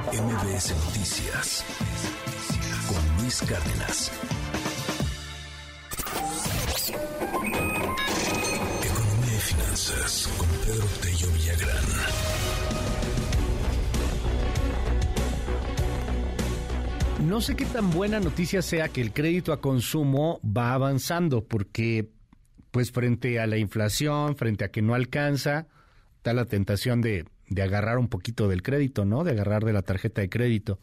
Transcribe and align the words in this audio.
MBS 0.00 0.74
Noticias 0.86 1.64
con 2.88 3.20
Luis 3.20 3.42
Cárdenas. 3.42 4.10
Economía 8.82 9.36
y 9.36 9.40
finanzas 9.40 10.30
con 10.38 10.48
Pedro 10.48 10.86
Tello 11.02 11.26
Villagrán. 11.34 11.84
No 17.28 17.42
sé 17.42 17.54
qué 17.54 17.66
tan 17.66 17.90
buena 17.90 18.18
noticia 18.18 18.62
sea 18.62 18.88
que 18.88 19.02
el 19.02 19.12
crédito 19.12 19.52
a 19.52 19.60
consumo 19.60 20.40
va 20.42 20.72
avanzando, 20.72 21.44
porque 21.44 22.08
pues 22.70 22.92
frente 22.92 23.38
a 23.38 23.46
la 23.46 23.58
inflación, 23.58 24.36
frente 24.36 24.64
a 24.64 24.70
que 24.70 24.80
no 24.80 24.94
alcanza, 24.94 25.66
está 26.16 26.32
la 26.32 26.46
tentación 26.46 27.02
de 27.02 27.26
de 27.54 27.62
agarrar 27.62 27.98
un 27.98 28.08
poquito 28.08 28.48
del 28.48 28.62
crédito, 28.62 29.04
¿no? 29.04 29.24
De 29.24 29.32
agarrar 29.32 29.64
de 29.64 29.72
la 29.72 29.82
tarjeta 29.82 30.20
de 30.20 30.30
crédito, 30.30 30.80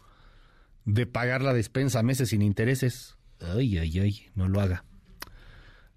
de 0.85 1.05
pagar 1.05 1.41
la 1.41 1.53
despensa 1.53 2.03
meses 2.03 2.29
sin 2.29 2.41
intereses. 2.41 3.17
Ay, 3.39 3.77
ay, 3.77 3.99
ay, 3.99 4.29
no 4.35 4.47
lo 4.47 4.61
haga. 4.61 4.85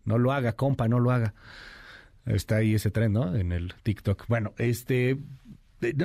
No 0.04 0.18
lo 0.18 0.32
haga, 0.32 0.54
compa, 0.54 0.88
no 0.88 0.98
lo 0.98 1.10
haga. 1.10 1.34
Está 2.24 2.56
ahí 2.56 2.74
ese 2.74 2.90
tren, 2.90 3.12
¿no? 3.12 3.34
En 3.34 3.52
el 3.52 3.74
TikTok. 3.82 4.26
Bueno, 4.28 4.54
este, 4.56 5.18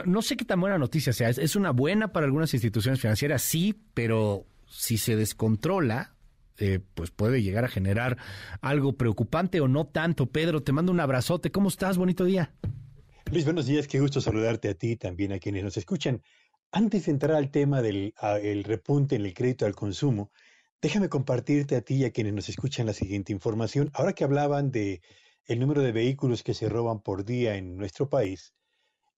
no, 0.06 0.22
sé 0.22 0.36
qué 0.36 0.46
tan 0.46 0.60
buena 0.60 0.78
noticia 0.78 1.14
sea. 1.14 1.30
Es, 1.30 1.56
una 1.56 1.72
buena 1.72 2.12
para 2.12 2.26
algunas 2.26 2.54
instituciones 2.54 3.00
financieras, 3.00 3.42
sí, 3.42 3.76
pero 3.94 4.46
si 4.68 4.98
se 4.98 5.16
descontrola, 5.16 6.14
eh, 6.58 6.80
pues 6.94 7.12
puede 7.12 7.42
llegar 7.42 7.64
a 7.66 7.70
generar 7.70 8.18
algo 8.62 8.98
preocupante 8.98 9.62
o 9.62 9.68
no 9.68 9.86
tanto. 9.86 10.26
Pedro, 10.28 10.62
te 10.62 10.74
mando 10.74 10.92
un 10.92 11.00
abrazote. 11.00 11.52
¿Cómo 11.52 11.70
estás? 11.70 11.98
Bonito 11.98 12.26
día. 12.26 12.52
Luis, 13.30 13.44
buenos 13.44 13.66
días, 13.66 13.90
qué 13.90 14.00
gusto 14.00 14.22
saludarte 14.22 14.70
a 14.70 14.74
ti 14.74 14.96
también 14.96 15.34
a 15.34 15.40
quienes 15.40 15.62
nos 15.62 15.76
escuchan. 15.76 16.24
Antes 16.72 17.06
de 17.06 17.12
entrar 17.12 17.36
al 17.36 17.52
tema 17.52 17.82
del 17.82 18.14
el 18.42 18.64
repunte 18.64 19.18
en 19.18 19.26
el 19.26 19.34
crédito 19.34 19.66
al 19.66 19.76
consumo, 19.76 20.32
déjame 20.82 21.10
compartirte 21.10 21.76
a 21.76 21.82
ti 21.82 21.96
y 21.96 22.06
a 22.06 22.12
quienes 22.12 22.34
nos 22.34 22.48
escuchan 22.48 22.86
la 22.86 22.94
siguiente 22.94 23.34
información. 23.34 23.92
Ahora 23.94 24.14
que 24.14 24.24
hablaban 24.24 24.72
de 24.72 25.02
el 25.44 25.60
número 25.60 25.82
de 25.82 25.92
vehículos 25.92 26.42
que 26.42 26.54
se 26.54 26.70
roban 26.70 27.02
por 27.02 27.26
día 27.26 27.58
en 27.58 27.76
nuestro 27.76 28.10
país, 28.10 28.54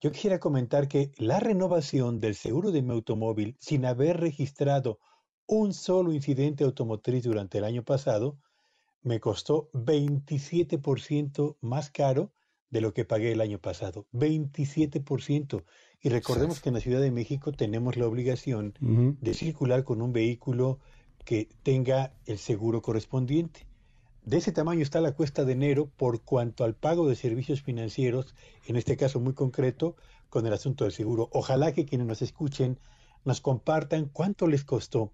yo 0.02 0.12
quisiera 0.12 0.40
comentar 0.40 0.88
que 0.88 1.12
la 1.18 1.40
renovación 1.40 2.20
del 2.20 2.34
seguro 2.34 2.72
de 2.72 2.82
mi 2.82 2.94
automóvil 2.94 3.58
sin 3.60 3.86
haber 3.86 4.20
registrado 4.20 4.98
un 5.46 5.72
solo 5.72 6.14
incidente 6.14 6.64
automotriz 6.64 7.26
durante 7.26 7.60
el 7.60 7.64
año 7.64 7.84
pasado 7.84 8.40
me 9.04 9.20
costó 9.20 9.70
27% 9.74 11.58
más 11.62 11.92
caro 11.92 12.34
de 12.70 12.82
lo 12.82 12.94
que 12.94 13.06
pagué 13.06 13.32
el 13.32 13.42
año 13.42 13.60
pasado, 13.60 14.06
27%. 14.14 15.64
Y 16.02 16.10
recordemos 16.10 16.62
que 16.62 16.70
en 16.70 16.76
la 16.76 16.82
Ciudad 16.82 17.02
de 17.02 17.12
México 17.12 17.52
tenemos 17.52 17.98
la 17.98 18.08
obligación 18.08 18.74
de 18.80 19.34
circular 19.34 19.84
con 19.84 20.02
un 20.02 20.14
vehículo 20.14 20.80
que 21.26 21.50
tenga 21.64 22.14
el 22.26 22.38
seguro 22.38 22.82
correspondiente. 22.82 23.68
De 24.24 24.38
ese 24.38 24.52
tamaño 24.52 24.82
está 24.82 25.02
la 25.02 25.14
cuesta 25.14 25.44
de 25.44 25.54
enero 25.54 25.90
por 25.98 26.22
cuanto 26.22 26.64
al 26.64 26.76
pago 26.76 27.08
de 27.08 27.16
servicios 27.16 27.62
financieros, 27.62 28.36
en 28.66 28.76
este 28.76 28.96
caso 28.96 29.20
muy 29.20 29.34
concreto, 29.34 29.96
con 30.30 30.46
el 30.46 30.54
asunto 30.54 30.84
del 30.84 30.94
seguro. 30.94 31.30
Ojalá 31.32 31.74
que 31.74 31.86
quienes 31.86 32.08
nos 32.08 32.22
escuchen 32.22 32.80
nos 33.26 33.42
compartan 33.42 34.06
cuánto 34.06 34.48
les 34.48 34.64
costó 34.64 35.12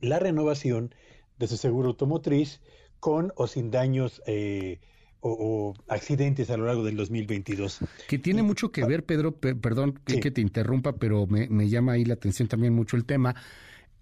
la 0.00 0.18
renovación 0.18 0.94
de 1.38 1.46
su 1.46 1.56
seguro 1.56 1.88
automotriz 1.88 2.60
con 3.00 3.32
o 3.36 3.46
sin 3.46 3.70
daños 3.70 4.22
eh, 4.26 4.80
o, 5.26 5.74
accidentes 5.88 6.50
a 6.50 6.56
lo 6.56 6.66
largo 6.66 6.84
del 6.84 6.96
2022. 6.96 7.80
Que 8.08 8.18
tiene 8.18 8.42
mucho 8.42 8.70
que 8.70 8.84
ver, 8.84 9.04
Pedro, 9.04 9.32
perdón 9.32 9.98
que, 10.04 10.30
te 10.30 10.40
interrumpa, 10.40 10.96
pero 10.96 11.26
me, 11.26 11.48
me, 11.48 11.68
llama 11.68 11.92
ahí 11.92 12.04
la 12.04 12.14
atención 12.14 12.46
también 12.46 12.74
mucho 12.74 12.96
el 12.96 13.06
tema, 13.06 13.34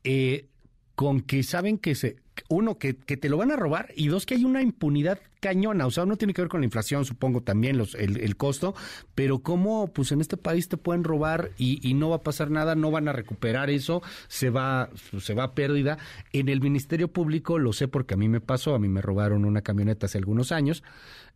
eh, 0.03 0.49
con 0.97 1.21
que 1.21 1.43
saben 1.43 1.79
que 1.79 1.95
se, 1.95 2.17
uno, 2.49 2.79
que, 2.79 2.97
que, 2.97 3.17
te 3.17 3.29
lo 3.29 3.37
van 3.37 3.51
a 3.51 3.57
robar 3.57 3.89
y 3.95 4.09
dos, 4.09 4.27
que 4.27 4.35
hay 4.35 4.45
una 4.45 4.63
impunidad 4.63 5.19
cañona. 5.41 5.87
O 5.87 5.91
sea, 5.91 6.05
uno 6.05 6.17
tiene 6.17 6.33
que 6.33 6.43
ver 6.43 6.49
con 6.49 6.61
la 6.61 6.67
inflación, 6.67 7.05
supongo 7.05 7.43
también 7.43 7.77
los, 7.77 7.95
el, 7.95 8.19
el 8.21 8.37
costo, 8.37 8.75
pero 9.15 9.41
cómo 9.41 9.89
pues 9.89 10.13
en 10.13 10.21
este 10.21 10.37
país 10.37 10.69
te 10.69 10.77
pueden 10.77 11.05
robar 11.05 11.51
y, 11.59 11.87
y, 11.87 11.95
no 11.95 12.11
va 12.11 12.17
a 12.17 12.23
pasar 12.23 12.51
nada, 12.51 12.75
no 12.75 12.91
van 12.91 13.09
a 13.09 13.13
recuperar 13.13 13.71
eso, 13.71 14.03
se 14.29 14.51
va, 14.51 14.91
se 15.19 15.35
va 15.35 15.45
a 15.45 15.55
pérdida. 15.55 15.99
En 16.33 16.49
el 16.49 16.61
Ministerio 16.61 17.09
Público, 17.09 17.59
lo 17.59 17.73
sé 17.73 17.89
porque 17.89 18.15
a 18.15 18.17
mí 18.17 18.29
me 18.29 18.41
pasó, 18.41 18.75
a 18.75 18.79
mí 18.79 18.89
me 18.89 19.03
robaron 19.03 19.45
una 19.45 19.63
camioneta 19.63 20.07
hace 20.07 20.19
algunos 20.19 20.53
años. 20.53 20.83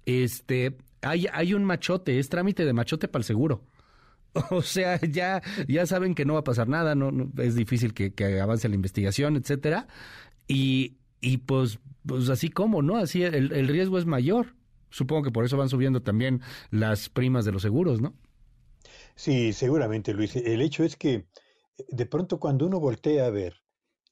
Este, 0.06 0.76
hay, 1.02 1.26
hay 1.32 1.54
un 1.54 1.64
machote, 1.64 2.18
es 2.18 2.28
trámite 2.28 2.64
de 2.64 2.72
machote 2.72 3.08
para 3.08 3.20
el 3.20 3.26
seguro. 3.26 3.62
O 4.50 4.60
sea, 4.60 5.00
ya, 5.00 5.42
ya 5.66 5.86
saben 5.86 6.14
que 6.14 6.26
no 6.26 6.34
va 6.34 6.40
a 6.40 6.44
pasar 6.44 6.68
nada, 6.68 6.94
no, 6.94 7.10
es 7.38 7.54
difícil 7.54 7.94
que, 7.94 8.12
que 8.12 8.38
avance 8.38 8.68
la 8.68 8.74
investigación, 8.74 9.36
etcétera. 9.36 9.86
Y, 10.48 10.96
y 11.20 11.38
pues, 11.38 11.78
pues 12.06 12.28
así 12.28 12.50
como, 12.50 12.82
¿no? 12.82 12.96
Así 12.96 13.22
el, 13.22 13.52
el 13.52 13.68
riesgo 13.68 13.98
es 13.98 14.06
mayor. 14.06 14.54
Supongo 14.90 15.22
que 15.24 15.30
por 15.30 15.44
eso 15.44 15.56
van 15.56 15.68
subiendo 15.68 16.02
también 16.02 16.40
las 16.70 17.08
primas 17.08 17.44
de 17.44 17.52
los 17.52 17.62
seguros, 17.62 18.00
¿no? 18.00 18.14
Sí, 19.14 19.52
seguramente, 19.52 20.12
Luis. 20.12 20.36
El 20.36 20.60
hecho 20.60 20.84
es 20.84 20.96
que 20.96 21.26
de 21.88 22.06
pronto 22.06 22.38
cuando 22.38 22.66
uno 22.66 22.80
voltea 22.80 23.26
a 23.26 23.30
ver 23.30 23.62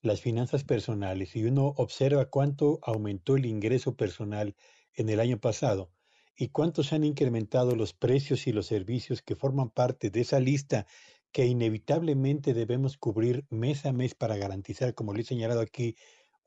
las 0.02 0.20
finanzas 0.20 0.64
personales 0.64 1.34
y 1.36 1.44
uno 1.44 1.66
observa 1.76 2.26
cuánto 2.26 2.78
aumentó 2.82 3.36
el 3.36 3.46
ingreso 3.46 3.96
personal 3.96 4.54
en 4.94 5.08
el 5.08 5.20
año 5.20 5.38
pasado 5.38 5.90
y 6.36 6.48
cuánto 6.48 6.82
se 6.82 6.96
han 6.96 7.04
incrementado 7.04 7.76
los 7.76 7.94
precios 7.94 8.46
y 8.46 8.52
los 8.52 8.66
servicios 8.66 9.22
que 9.22 9.36
forman 9.36 9.70
parte 9.70 10.10
de 10.10 10.20
esa 10.20 10.40
lista 10.40 10.86
que 11.32 11.46
inevitablemente 11.46 12.54
debemos 12.54 12.96
cubrir 12.96 13.46
mes 13.50 13.86
a 13.86 13.92
mes 13.92 14.14
para 14.14 14.36
garantizar, 14.36 14.94
como 14.94 15.14
le 15.14 15.22
he 15.22 15.24
señalado 15.24 15.60
aquí, 15.60 15.96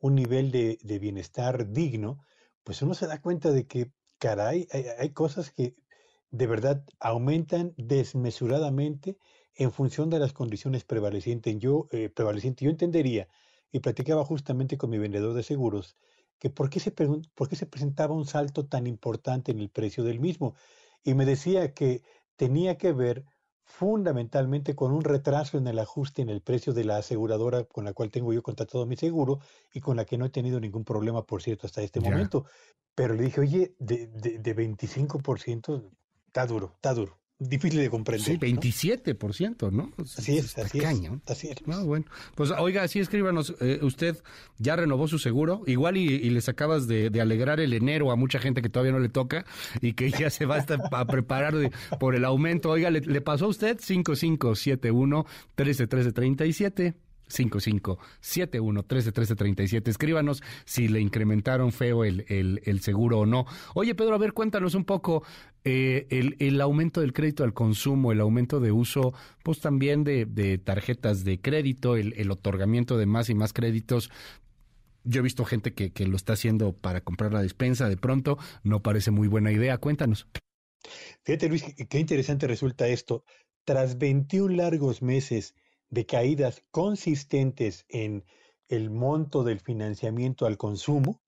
un 0.00 0.14
nivel 0.14 0.50
de, 0.50 0.98
bienestar 1.00 1.70
digno, 1.70 2.18
pues 2.64 2.82
uno 2.82 2.94
se 2.94 3.06
da 3.06 3.20
cuenta 3.20 3.50
de 3.50 3.66
que, 3.66 3.90
caray, 4.18 4.68
hay, 4.98 5.10
cosas 5.10 5.50
que 5.52 5.74
de 6.30 6.46
verdad 6.46 6.84
aumentan 7.00 7.74
desmesuradamente 7.76 9.16
en 9.54 9.72
función 9.72 10.10
de 10.10 10.18
las 10.18 10.32
condiciones 10.32 10.84
prevalecientes. 10.84 11.56
Yo, 11.58 11.88
eh, 11.92 12.12
yo 12.16 12.70
entendería, 12.70 13.28
y 13.72 13.80
platicaba 13.80 14.24
justamente 14.24 14.78
con 14.78 14.90
mi 14.90 14.98
vendedor 14.98 15.34
de 15.34 15.42
seguros, 15.42 15.96
que 16.38 16.50
por 16.50 16.70
qué, 16.70 16.80
se, 16.80 16.92
por 16.92 17.48
qué 17.48 17.56
se 17.56 17.66
presentaba 17.66 18.14
un 18.14 18.26
salto 18.26 18.66
tan 18.66 18.86
importante 18.86 19.52
en 19.52 19.58
el 19.58 19.70
precio 19.70 20.04
del 20.04 20.20
mismo. 20.20 20.54
Y 21.04 21.14
me 21.14 21.26
decía 21.26 21.74
que 21.74 22.02
tenía 22.36 22.78
que 22.78 22.92
ver 22.92 23.24
fundamentalmente 23.68 24.74
con 24.74 24.92
un 24.92 25.04
retraso 25.04 25.58
en 25.58 25.66
el 25.68 25.78
ajuste 25.78 26.22
en 26.22 26.30
el 26.30 26.40
precio 26.40 26.72
de 26.72 26.84
la 26.84 26.96
aseguradora 26.96 27.64
con 27.64 27.84
la 27.84 27.92
cual 27.92 28.10
tengo 28.10 28.32
yo 28.32 28.42
contratado 28.42 28.86
mi 28.86 28.96
seguro 28.96 29.38
y 29.72 29.80
con 29.80 29.96
la 29.96 30.04
que 30.04 30.18
no 30.18 30.24
he 30.24 30.30
tenido 30.30 30.58
ningún 30.58 30.84
problema, 30.84 31.24
por 31.24 31.42
cierto, 31.42 31.66
hasta 31.66 31.82
este 31.82 32.00
momento. 32.00 32.46
Pero 32.94 33.14
le 33.14 33.22
dije, 33.22 33.40
oye, 33.40 33.74
de, 33.78 34.08
de, 34.08 34.38
de 34.38 34.56
25% 34.56 35.90
está 36.26 36.46
duro, 36.46 36.72
está 36.74 36.94
duro 36.94 37.18
difícil 37.38 37.80
de 37.80 37.90
comprender. 37.90 38.26
Sí, 38.26 38.38
27%, 38.38 39.70
¿no? 39.70 39.92
Así 39.98 40.38
es, 40.38 40.58
así 40.58 40.78
es. 40.78 41.00
Así 41.26 41.48
es. 41.48 41.66
No, 41.66 41.84
bueno, 41.84 42.06
pues 42.34 42.50
oiga, 42.50 42.86
sí 42.88 42.98
escríbanos, 42.98 43.54
eh, 43.60 43.78
usted 43.82 44.16
ya 44.58 44.76
renovó 44.76 45.08
su 45.08 45.18
seguro, 45.18 45.62
igual 45.66 45.96
y, 45.96 46.28
les 46.30 46.48
acabas 46.48 46.86
de, 46.88 47.10
alegrar 47.20 47.60
el 47.60 47.72
enero 47.72 48.10
a 48.10 48.16
mucha 48.16 48.38
gente 48.38 48.62
que 48.62 48.68
todavía 48.68 48.92
no 48.92 49.00
le 49.00 49.08
toca 49.08 49.44
y 49.80 49.92
que 49.94 50.10
ya 50.10 50.30
se 50.30 50.46
va 50.46 50.64
a, 50.92 51.06
preparar 51.06 51.54
por 51.98 52.14
el 52.14 52.24
aumento. 52.24 52.70
Oiga, 52.70 52.90
¿le, 52.90 53.00
le 53.00 53.20
pasó 53.20 53.46
a 53.46 53.48
usted 53.48 53.78
5571 53.80 55.26
131337? 55.56 57.07
5571 57.28 58.82
131337. 58.82 59.90
Escríbanos 59.90 60.42
si 60.64 60.88
le 60.88 61.00
incrementaron 61.00 61.72
feo 61.72 62.04
el, 62.04 62.24
el, 62.28 62.80
seguro 62.80 63.20
o 63.20 63.26
no. 63.26 63.46
Oye, 63.74 63.94
Pedro, 63.94 64.14
a 64.14 64.18
ver, 64.18 64.32
cuéntanos 64.32 64.74
un 64.74 64.84
poco 64.84 65.24
eh, 65.64 66.06
el, 66.10 66.36
el, 66.38 66.60
aumento 66.60 67.00
del 67.00 67.12
crédito 67.12 67.44
al 67.44 67.54
consumo, 67.54 68.12
el 68.12 68.20
aumento 68.20 68.60
de 68.60 68.72
uso, 68.72 69.12
pues 69.42 69.60
también 69.60 70.04
de, 70.04 70.26
de 70.26 70.58
tarjetas 70.58 71.24
de 71.24 71.40
crédito, 71.40 71.96
el, 71.96 72.14
el, 72.16 72.30
otorgamiento 72.30 72.96
de 72.96 73.06
más 73.06 73.30
y 73.30 73.34
más 73.34 73.52
créditos. 73.52 74.10
Yo 75.04 75.20
he 75.20 75.22
visto 75.22 75.44
gente 75.44 75.74
que, 75.74 75.92
que 75.92 76.06
lo 76.06 76.16
está 76.16 76.34
haciendo 76.34 76.72
para 76.72 77.00
comprar 77.00 77.32
la 77.32 77.42
despensa, 77.42 77.88
de 77.88 77.96
pronto 77.96 78.38
no 78.62 78.82
parece 78.82 79.10
muy 79.10 79.28
buena 79.28 79.52
idea. 79.52 79.78
Cuéntanos. 79.78 80.28
Fíjate, 81.24 81.48
Luis, 81.48 81.64
qué 81.88 81.98
interesante 81.98 82.46
resulta 82.46 82.88
esto. 82.88 83.24
Tras 83.64 83.98
21 83.98 84.56
largos 84.56 85.02
meses 85.02 85.54
de 85.90 86.06
caídas 86.06 86.62
consistentes 86.70 87.84
en 87.88 88.24
el 88.68 88.90
monto 88.90 89.44
del 89.44 89.60
financiamiento 89.60 90.46
al 90.46 90.58
consumo, 90.58 91.22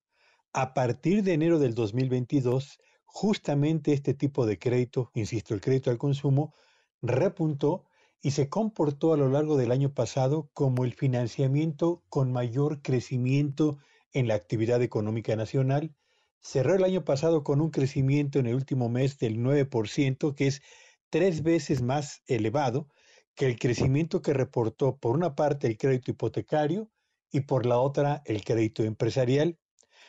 a 0.53 0.75
partir 0.75 1.23
de 1.23 1.33
enero 1.33 1.59
del 1.59 1.75
2022, 1.75 2.79
justamente 3.05 3.93
este 3.93 4.15
tipo 4.15 4.47
de 4.47 4.59
crédito, 4.59 5.11
insisto, 5.15 5.55
el 5.55 5.61
crédito 5.61 5.91
al 5.91 5.99
consumo, 5.99 6.55
repuntó 7.01 7.85
y 8.23 8.33
se 8.33 8.49
comportó 8.49 9.15
a 9.15 9.17
lo 9.17 9.31
largo 9.31 9.57
del 9.57 9.71
año 9.71 9.95
pasado 9.95 10.51
como 10.53 10.85
el 10.85 10.93
financiamiento 10.93 12.03
con 12.09 12.33
mayor 12.33 12.83
crecimiento 12.83 13.79
en 14.13 14.29
la 14.29 14.35
actividad 14.35 14.83
económica 14.83 15.35
nacional. 15.37 15.95
Cerró 16.41 16.75
el 16.75 16.85
año 16.85 17.05
pasado 17.05 17.45
con 17.45 17.61
un 17.61 17.71
crecimiento 17.71 18.39
en 18.39 18.47
el 18.47 18.55
último 18.55 18.89
mes 18.89 19.19
del 19.19 19.39
9%, 19.39 20.35
que 20.35 20.47
es 20.47 20.63
tres 21.09 21.43
veces 21.43 21.81
más 21.81 22.23
elevado 22.27 22.89
que 23.35 23.47
el 23.47 23.59
crecimiento 23.59 24.23
que 24.23 24.35
reportó 24.35 24.97
por 24.97 25.15
una 25.17 25.35
parte 25.35 25.67
el 25.67 25.79
crédito 25.79 26.11
hipotecario 26.11 26.91
y 27.31 27.41
por 27.41 27.67
la 27.67 27.79
otra 27.79 28.23
el 28.25 28.45
crédito 28.45 28.83
empresarial. 28.83 29.59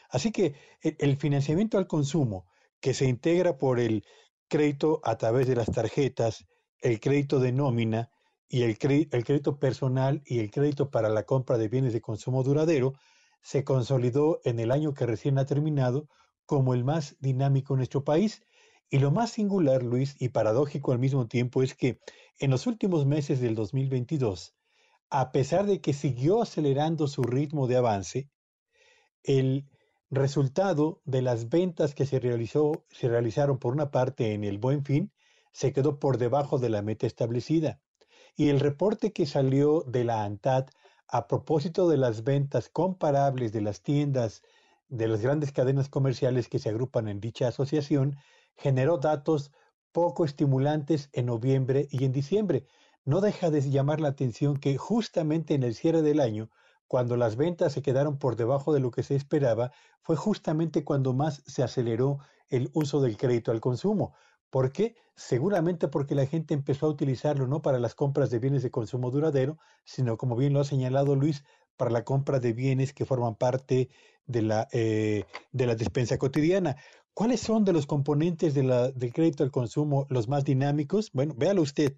Así 0.09 0.31
que 0.31 0.55
e, 0.83 0.95
el 0.99 1.17
financiamiento 1.17 1.77
al 1.77 1.87
consumo, 1.87 2.47
que 2.79 2.93
se 2.93 3.05
integra 3.05 3.57
por 3.57 3.79
el 3.79 4.05
crédito 4.47 4.99
a 5.03 5.17
través 5.17 5.47
de 5.47 5.55
las 5.55 5.71
tarjetas, 5.71 6.45
el 6.81 6.99
crédito 6.99 7.39
de 7.39 7.51
nómina 7.51 8.09
y 8.49 8.63
el, 8.63 8.77
crédito 8.77 9.59
personal 9.59 10.21
y 10.25 10.39
el 10.39 10.51
crédito 10.51 10.91
para 10.91 11.07
la 11.07 11.23
compra 11.23 11.57
de 11.57 11.69
bienes 11.69 11.93
de 11.93 12.01
consumo 12.01 12.43
duradero, 12.43 12.93
se 13.41 13.63
consolidó 13.63 14.41
en 14.43 14.59
el 14.59 14.71
año 14.71 14.93
que 14.93 15.05
recién 15.05 15.37
ha 15.37 15.45
terminado 15.45 16.09
como 16.45 16.73
el 16.73 16.83
más 16.83 17.15
dinámico 17.19 17.73
en 17.73 17.77
nuestro 17.77 18.03
país. 18.03 18.43
Y 18.93 18.99
lo 18.99 19.09
más 19.09 19.31
singular, 19.31 19.83
Luis, 19.83 20.17
y 20.19 20.29
paradójico 20.29 20.91
al 20.91 20.99
mismo 20.99 21.25
tiempo, 21.25 21.63
es 21.63 21.75
que 21.75 22.01
en 22.39 22.51
los 22.51 22.67
últimos 22.67 23.05
meses 23.05 23.39
del 23.39 23.55
2022, 23.55 24.53
a 25.09 25.31
pesar 25.31 25.65
de 25.65 25.79
que 25.79 25.93
siguió 25.93 26.41
acelerando 26.41 27.07
su 27.07 27.23
ritmo 27.23 27.67
de 27.67 27.77
avance, 27.77 28.29
el 29.23 29.65
resultado 30.09 31.01
de 31.05 31.21
las 31.21 31.47
ventas 31.47 31.95
que 31.95 32.05
se, 32.05 32.19
realizó, 32.19 32.85
se 32.89 33.07
realizaron 33.07 33.59
por 33.59 33.71
una 33.71 33.91
parte 33.91 34.33
en 34.33 34.43
el 34.43 34.57
Buen 34.57 34.83
Fin 34.83 35.13
se 35.53 35.71
quedó 35.71 35.97
por 35.97 36.17
debajo 36.17 36.59
de 36.59 36.69
la 36.69 36.81
meta 36.81 37.07
establecida. 37.07 37.79
Y 38.35 38.49
el 38.49 38.59
reporte 38.59 39.13
que 39.13 39.25
salió 39.25 39.83
de 39.87 40.03
la 40.03 40.25
ANTAD 40.25 40.67
a 41.07 41.27
propósito 41.27 41.87
de 41.87 41.97
las 41.97 42.25
ventas 42.25 42.67
comparables 42.67 43.53
de 43.53 43.61
las 43.61 43.81
tiendas 43.81 44.41
de 44.89 45.07
las 45.07 45.21
grandes 45.21 45.53
cadenas 45.53 45.87
comerciales 45.87 46.49
que 46.49 46.59
se 46.59 46.67
agrupan 46.67 47.07
en 47.07 47.21
dicha 47.21 47.47
asociación 47.47 48.17
generó 48.55 48.97
datos 48.97 49.51
poco 49.91 50.25
estimulantes 50.25 51.09
en 51.13 51.27
noviembre 51.27 51.87
y 51.91 52.05
en 52.05 52.11
diciembre. 52.11 52.65
No 53.03 53.21
deja 53.21 53.49
de 53.49 53.61
llamar 53.69 53.99
la 53.99 54.09
atención 54.09 54.57
que 54.57 54.77
justamente 54.77 55.53
en 55.53 55.63
el 55.63 55.75
cierre 55.75 56.01
del 56.01 56.19
año 56.19 56.49
cuando 56.91 57.15
las 57.15 57.37
ventas 57.37 57.71
se 57.71 57.81
quedaron 57.81 58.19
por 58.19 58.35
debajo 58.35 58.73
de 58.73 58.81
lo 58.81 58.91
que 58.91 59.01
se 59.01 59.15
esperaba, 59.15 59.71
fue 60.01 60.17
justamente 60.17 60.83
cuando 60.83 61.13
más 61.13 61.41
se 61.47 61.63
aceleró 61.63 62.19
el 62.49 62.69
uso 62.73 62.99
del 62.99 63.15
crédito 63.15 63.51
al 63.51 63.61
consumo. 63.61 64.13
¿Por 64.49 64.73
qué? 64.73 64.97
Seguramente 65.15 65.87
porque 65.87 66.15
la 66.15 66.25
gente 66.25 66.53
empezó 66.53 66.87
a 66.87 66.89
utilizarlo 66.89 67.47
no 67.47 67.61
para 67.61 67.79
las 67.79 67.95
compras 67.95 68.29
de 68.29 68.39
bienes 68.39 68.61
de 68.61 68.71
consumo 68.71 69.09
duradero, 69.09 69.57
sino, 69.85 70.17
como 70.17 70.35
bien 70.35 70.51
lo 70.51 70.59
ha 70.59 70.65
señalado 70.65 71.15
Luis, 71.15 71.45
para 71.77 71.91
la 71.91 72.03
compra 72.03 72.41
de 72.41 72.51
bienes 72.51 72.93
que 72.93 73.05
forman 73.05 73.35
parte 73.35 73.89
de 74.25 74.41
la, 74.41 74.67
eh, 74.73 75.23
de 75.53 75.65
la 75.67 75.75
despensa 75.75 76.17
cotidiana. 76.17 76.75
¿Cuáles 77.13 77.41
son 77.41 77.65
de 77.65 77.73
los 77.73 77.87
componentes 77.87 78.53
del 78.53 79.13
crédito 79.13 79.43
al 79.43 79.51
consumo 79.51 80.07
los 80.09 80.29
más 80.29 80.45
dinámicos? 80.45 81.11
Bueno, 81.11 81.33
véalo 81.35 81.61
usted. 81.61 81.97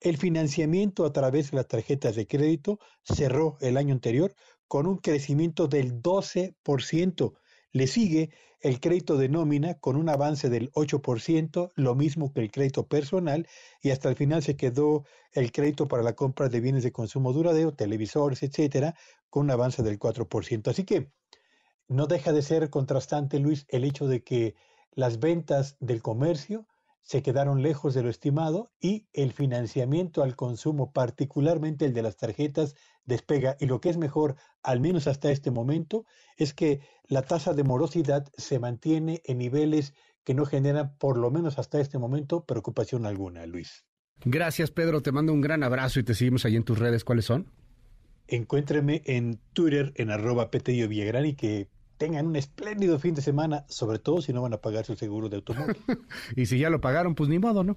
El 0.00 0.16
financiamiento 0.16 1.04
a 1.04 1.12
través 1.12 1.50
de 1.50 1.56
las 1.56 1.68
tarjetas 1.68 2.16
de 2.16 2.26
crédito 2.26 2.78
cerró 3.04 3.56
el 3.60 3.76
año 3.76 3.94
anterior 3.94 4.34
con 4.66 4.86
un 4.86 4.98
crecimiento 4.98 5.68
del 5.68 6.02
12%. 6.02 7.34
Le 7.72 7.86
sigue 7.86 8.30
el 8.60 8.80
crédito 8.80 9.16
de 9.16 9.28
nómina 9.28 9.74
con 9.74 9.94
un 9.94 10.08
avance 10.08 10.48
del 10.48 10.72
8%, 10.72 11.70
lo 11.76 11.94
mismo 11.94 12.32
que 12.32 12.40
el 12.40 12.50
crédito 12.50 12.88
personal, 12.88 13.46
y 13.80 13.90
hasta 13.90 14.08
el 14.08 14.16
final 14.16 14.42
se 14.42 14.56
quedó 14.56 15.04
el 15.32 15.52
crédito 15.52 15.86
para 15.86 16.02
la 16.02 16.14
compra 16.14 16.48
de 16.48 16.60
bienes 16.60 16.82
de 16.82 16.90
consumo 16.90 17.32
duradero, 17.32 17.72
televisores, 17.72 18.42
etcétera, 18.42 18.96
con 19.30 19.44
un 19.44 19.52
avance 19.52 19.82
del 19.84 19.98
4%. 19.98 20.68
Así 20.68 20.84
que 20.84 21.12
no 21.88 22.06
deja 22.06 22.32
de 22.32 22.42
ser 22.42 22.70
contrastante, 22.70 23.38
Luis, 23.38 23.66
el 23.68 23.84
hecho 23.84 24.06
de 24.06 24.22
que 24.22 24.54
las 24.92 25.18
ventas 25.18 25.76
del 25.80 26.02
comercio 26.02 26.66
se 27.02 27.22
quedaron 27.22 27.62
lejos 27.62 27.94
de 27.94 28.02
lo 28.02 28.10
estimado 28.10 28.70
y 28.80 29.06
el 29.14 29.32
financiamiento 29.32 30.22
al 30.22 30.36
consumo, 30.36 30.92
particularmente 30.92 31.86
el 31.86 31.94
de 31.94 32.02
las 32.02 32.18
tarjetas, 32.18 32.74
despega. 33.06 33.56
Y 33.58 33.66
lo 33.66 33.80
que 33.80 33.88
es 33.88 33.96
mejor, 33.96 34.36
al 34.62 34.80
menos 34.80 35.06
hasta 35.06 35.30
este 35.30 35.50
momento, 35.50 36.04
es 36.36 36.52
que 36.52 36.80
la 37.04 37.22
tasa 37.22 37.54
de 37.54 37.64
morosidad 37.64 38.28
se 38.36 38.58
mantiene 38.58 39.22
en 39.24 39.38
niveles 39.38 39.94
que 40.22 40.34
no 40.34 40.44
generan, 40.44 40.94
por 40.98 41.16
lo 41.16 41.30
menos 41.30 41.58
hasta 41.58 41.80
este 41.80 41.96
momento, 41.96 42.44
preocupación 42.44 43.06
alguna, 43.06 43.46
Luis. 43.46 43.86
Gracias, 44.24 44.70
Pedro. 44.70 45.00
Te 45.00 45.12
mando 45.12 45.32
un 45.32 45.40
gran 45.40 45.62
abrazo 45.62 46.00
y 46.00 46.02
te 46.02 46.12
seguimos 46.12 46.44
ahí 46.44 46.56
en 46.56 46.64
tus 46.64 46.78
redes. 46.78 47.04
¿Cuáles 47.04 47.24
son? 47.24 47.50
Encuéntreme 48.26 49.00
en 49.06 49.40
Twitter 49.54 49.92
en 49.94 50.10
arroba 50.10 50.50
Villagrán 50.52 51.24
y 51.24 51.34
que 51.34 51.70
tengan 51.98 52.26
un 52.26 52.36
espléndido 52.36 52.98
fin 52.98 53.14
de 53.14 53.22
semana, 53.22 53.64
sobre 53.68 53.98
todo 53.98 54.22
si 54.22 54.32
no 54.32 54.40
van 54.40 54.54
a 54.54 54.58
pagar 54.58 54.86
su 54.86 54.96
seguro 54.96 55.28
de 55.28 55.36
automóvil. 55.36 55.76
y 56.36 56.46
si 56.46 56.58
ya 56.58 56.70
lo 56.70 56.80
pagaron, 56.80 57.14
pues 57.14 57.28
ni 57.28 57.38
modo, 57.38 57.64
¿no? 57.64 57.76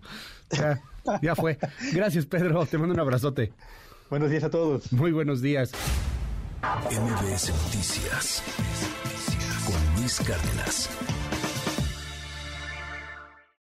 Ya, 0.52 0.82
ya 1.22 1.36
fue. 1.36 1.58
Gracias, 1.92 2.26
Pedro. 2.26 2.66
Te 2.66 2.78
mando 2.78 2.94
un 2.94 3.00
abrazote. 3.00 3.52
Buenos 4.10 4.30
días 4.30 4.44
a 4.44 4.50
todos. 4.50 4.92
Muy 4.94 5.12
buenos 5.12 5.42
días. 5.42 5.72
MBS 6.62 7.50
Noticias 7.50 8.44
con 9.66 10.02
Luis 10.02 10.20
Cárdenas. 10.20 10.90